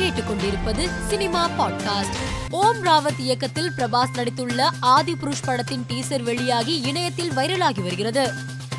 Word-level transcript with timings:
கேட்டுக்கொண்டிருப்பது 0.00 0.88
cinema 1.08 1.48
podcast. 1.58 2.14
ஓம் 2.50 2.84
ராவத் 2.84 3.18
இயக்கத்தில் 3.18 3.72
பிரபாஸ் 3.76 4.16
நடித்துள்ள 4.16 4.62
ஆதி 4.80 5.14
புருஷ் 5.14 5.42
படத்தின் 5.44 5.84
டீசர் 5.88 6.22
வெளியாகி 6.22 6.80
இணையத்தில் 6.80 7.30
வைரலாகி 7.30 7.80
வருகிறது. 7.80 8.32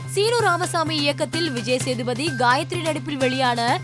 சீனு 0.09 0.39
ராமசாமி 0.39 0.97
இயக்கத்தில் 0.97 1.51
விஜய் 1.51 1.77
சேதுபதி 1.77 2.27
காயத்ரி 2.27 2.81
நடிப்பில் 2.81 3.17
வெளியான 3.17 3.79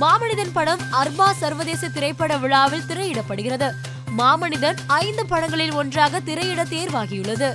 மாமனிதன் 0.00 0.50
படம் 0.52 0.78
அர்பா 0.92 1.32
சர்வதேச 1.32 1.88
திரைப்பட 1.88 2.36
விழாவில் 2.36 2.84
திரையிடப்படுகிறது. 2.88 3.70
மாமனிதன் 4.18 4.76
ஐந்து 4.86 5.26
படங்களில் 5.26 5.72
ஒன்றாக 5.72 6.20
திரையிட 6.20 6.64
தேர்வாகியுள்ளது. 6.64 7.54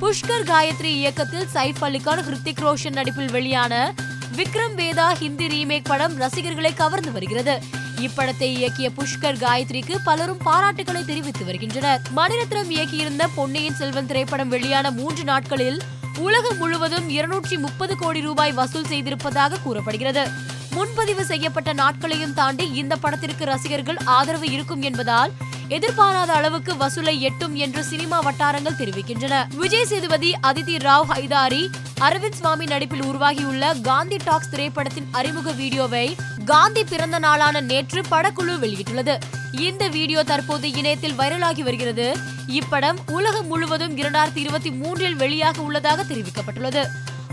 புஷ்கர் 0.00 0.44
காயத்ரி 0.44 0.84
இயக்கத்தில் 0.84 1.48
சைஃப் 1.54 1.80
அலிகான் 1.80 2.22
ஹிருத்திக் 2.22 2.60
ரோஷன் 2.60 2.92
நடிப்பில் 2.92 3.30
வெளியான 3.30 3.94
விக்ரம் 4.36 4.74
வேதா 4.76 5.12
ஹிந்தி 5.12 5.46
ரீமேக் 5.46 5.84
படம் 5.84 6.16
ரசிகர்களை 6.16 6.74
கவர்ந்து 6.74 7.12
வருகிறது. 7.12 7.84
இப்படத்தை 8.00 8.48
இயக்கிய 8.58 8.90
புஷ்கர் 8.98 9.38
காயத்ரிக்கு 9.38 9.94
பலரும் 10.04 10.40
பாராட்டுகளை 10.44 11.04
தெரிவித்து 11.04 11.44
வருகின்றனர். 11.44 12.00
மணிரத்னம் 12.16 12.70
இயக்கியிருந்த 12.70 13.26
பொன்னியின் 13.34 13.74
செல்வன் 13.74 14.06
திரைப்படம் 14.06 14.48
வெளியான 14.48 14.90
மூன்று 14.90 15.24
நாட்களில் 15.24 15.82
உலகம் 16.18 16.56
முழுவதும் 16.56 17.08
இருநூற்றி 17.08 17.56
முப்பது 17.56 17.96
கோடி 17.96 18.20
ரூபாய் 18.20 18.52
வசூல் 18.52 18.86
செய்திருப்பதாக 18.86 19.60
கூறப்படுகிறது. 19.62 20.30
முன்பதிவு 20.70 21.24
செய்யப்பட்ட 21.24 21.72
நாட்களையும் 21.72 22.34
தாண்டி 22.34 22.72
இந்த 22.72 22.96
படத்திற்கு 22.96 23.44
ரசிகர்கள் 23.44 23.96
ஆதரவு 24.04 24.50
இருக்கும் 24.50 24.82
என்பதால் 24.82 25.32
எதிர்பாராத 25.68 26.32
அளவுக்கு 26.32 26.74
வசூலை 26.74 27.20
எட்டும் 27.20 27.54
என்று 27.54 27.84
சினிமா 27.84 28.20
வட்டாரங்கள் 28.20 28.78
தெரிவிக்கின்றன. 28.78 29.56
விஜய் 29.56 29.84
சேதுபதி 29.84 30.36
அதிதி 30.42 30.76
ராவ் 30.76 31.08
ஹைதாரி 31.12 31.70
அரவிந்த் 32.00 32.38
சுவாமி 32.40 32.64
நடிப்பில் 32.64 33.04
உருவாகியுள்ள 33.04 33.74
காந்தி 33.74 34.16
டாக்ஸ் 34.24 34.50
திரைப்படத்தின் 34.50 35.08
அறிமுக 35.12 35.52
வீடியோவை 35.52 36.16
காந்தி 36.46 36.84
பிறந்த 36.84 37.18
நாளான 37.18 37.60
நேற்று 37.60 38.00
படக்குழு 38.10 38.54
வெளியிட்டுள்ளது. 38.62 39.14
இந்த 39.60 39.88
வீடியோ 39.88 40.22
தற்போது 40.22 40.72
இணையத்தில் 40.72 41.18
வைரலாகி 41.18 41.60
வருகிறது. 41.60 42.16
இப்படம் 42.48 42.98
உலகம் 43.10 43.46
முழுவதும் 43.46 43.96
இரண்டாயிரத்தி 43.96 44.36
இருபத்தி 44.36 44.70
மூன்றில் 44.70 45.16
வெளியாக 45.16 45.58
உள்ளதாக 45.58 46.02
தெரிவிக்கப்பட்டுள்ளது. 46.02 46.82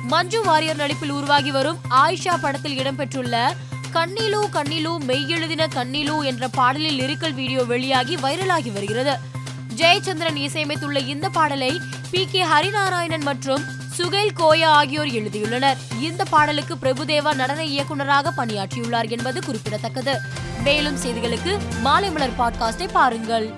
மஞ்சு 0.03 0.43
வாரியர் 0.43 0.75
நடிப்பில் 0.75 1.09
உருவாகி 1.09 1.51
வரும் 1.51 1.77
ஆயிஷா 1.89 2.35
படத்தில் 2.41 2.77
இடம்பெற்றுள்ள 2.79 3.35
கண்ணிலு 3.93 4.41
கண்ணிலு 4.53 4.93
மெய்யெழுதின 5.07 5.67
கண்ணிலு 5.75 6.23
என்ற 6.23 6.47
பாடலில் 6.47 6.99
லிரிக்கல் 6.99 7.33
வீடியோ 7.33 7.63
வெளியாகி 7.63 8.15
வைரலாகி 8.15 8.71
வருகிறது. 8.71 9.15
ஜெயச்சந்திரன் 9.75 10.41
இசையமைத்துள்ள 10.47 11.07
இந்த 11.07 11.29
பாடலை 11.29 11.81
பி 12.11 12.27
கே 12.31 12.43
ஹரிநாராயணன் 12.43 13.21
மற்றும் 13.21 13.63
சுகைல் 13.93 14.33
கோயா 14.33 14.65
ஆகியோர் 14.65 15.07
எழுதியுள்ளனர். 15.07 15.77
இந்த 15.99 16.23
பாடலுக்கு 16.23 16.75
பிரபுதேவா 16.75 17.33
நடன 17.33 17.63
இயக்குனராக 17.63 18.45
பணியாற்றியுள்ளார் 18.45 19.09
என்பது 19.09 19.45
குறிப்பிடத்தக்கது. 19.45 20.19
மேலும் 20.63 20.97
செய்திகளுக்கு 20.97 21.57
மாலை 21.81 22.11
மலர் 22.11 22.37
பாட்காஸ்டை 22.39 22.87
பாருங்கள். 22.91 23.53